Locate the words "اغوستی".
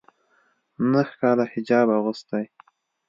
1.97-2.43